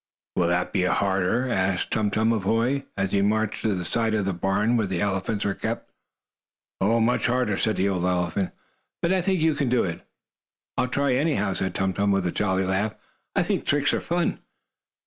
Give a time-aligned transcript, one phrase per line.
[0.35, 4.15] "Will that be harder?" asked Tum Tum of Hoy as he marched to the side
[4.15, 5.91] of the barn where the elephants were kept.
[6.81, 8.49] "Much harder," said the old elephant.
[9.03, 10.01] "But I think you can do it."
[10.75, 12.95] "I'll try, anyhow," spoke Tum Tum, with a jolly laugh.
[13.35, 14.39] "I think tricks are fun."